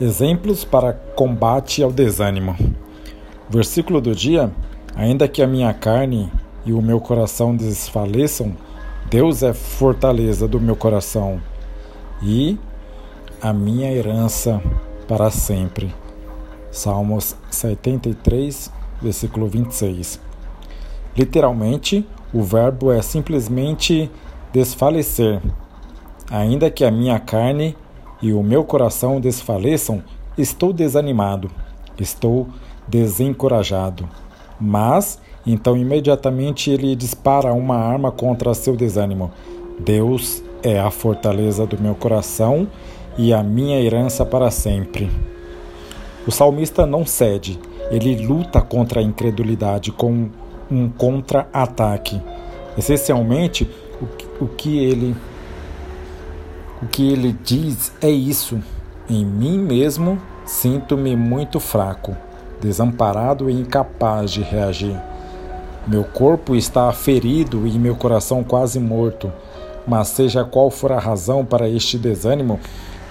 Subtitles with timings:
[0.00, 2.56] Exemplos para combate ao desânimo.
[3.50, 4.52] Versículo do dia:
[4.94, 6.30] Ainda que a minha carne
[6.64, 8.54] e o meu coração desfaleçam,
[9.10, 11.40] Deus é fortaleza do meu coração
[12.22, 12.56] e
[13.42, 14.62] a minha herança
[15.08, 15.92] para sempre.
[16.70, 18.70] Salmos 73,
[19.02, 20.20] versículo 26.
[21.16, 24.08] Literalmente, o verbo é simplesmente
[24.52, 25.40] desfalecer.
[26.30, 27.74] Ainda que a minha carne
[28.20, 30.02] e o meu coração desfaleçam,
[30.36, 31.50] estou desanimado,
[31.98, 32.48] estou
[32.86, 34.08] desencorajado.
[34.60, 39.30] Mas, então imediatamente ele dispara uma arma contra seu desânimo.
[39.78, 42.66] Deus é a fortaleza do meu coração
[43.16, 45.10] e a minha herança para sempre.
[46.26, 47.58] O salmista não cede,
[47.90, 50.28] ele luta contra a incredulidade com
[50.70, 52.20] um contra-ataque.
[52.76, 53.68] Essencialmente,
[54.40, 55.16] o que ele
[56.80, 58.58] o que ele diz é isso:
[59.08, 62.16] em mim mesmo sinto-me muito fraco,
[62.60, 64.96] desamparado e incapaz de reagir.
[65.86, 69.32] Meu corpo está ferido e meu coração quase morto,
[69.86, 72.60] mas seja qual for a razão para este desânimo,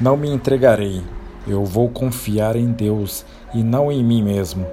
[0.00, 1.02] não me entregarei.
[1.48, 4.66] Eu vou confiar em Deus e não em mim mesmo.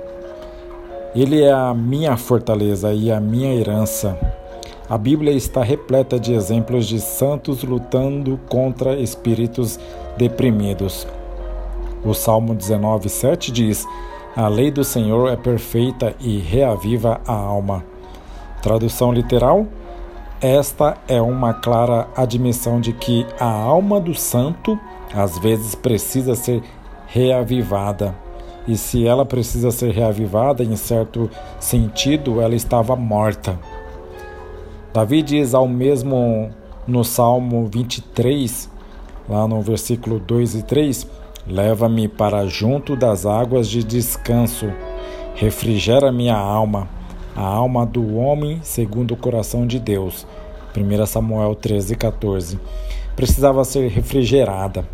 [1.15, 4.17] Ele é a minha fortaleza e a minha herança.
[4.93, 9.79] A Bíblia está repleta de exemplos de santos lutando contra espíritos
[10.15, 11.07] deprimidos.
[12.05, 13.87] O Salmo 19:7 diz:
[14.35, 17.83] A lei do Senhor é perfeita e reaviva a alma.
[18.61, 19.65] Tradução literal:
[20.39, 24.79] Esta é uma clara admissão de que a alma do santo
[25.11, 26.61] às vezes precisa ser
[27.07, 28.13] reavivada.
[28.67, 33.57] E se ela precisa ser reavivada, em certo sentido, ela estava morta.
[34.93, 36.51] Davi diz ao mesmo
[36.87, 38.69] no Salmo 23,
[39.27, 41.07] lá no versículo 2 e 3:
[41.47, 44.71] Leva-me para junto das águas de descanso,
[45.33, 46.87] refrigera minha alma,
[47.35, 50.27] a alma do homem segundo o coração de Deus.
[50.77, 52.59] 1 Samuel 13, 14.
[53.15, 54.87] Precisava ser refrigerada.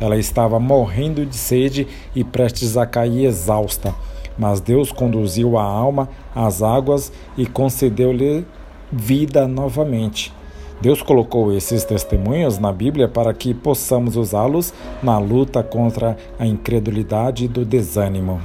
[0.00, 3.94] Ela estava morrendo de sede e prestes a cair exausta,
[4.38, 8.46] mas Deus conduziu a alma às águas e concedeu-lhe
[8.92, 10.32] vida novamente.
[10.80, 17.44] Deus colocou esses testemunhos na Bíblia para que possamos usá-los na luta contra a incredulidade
[17.44, 18.40] e do desânimo.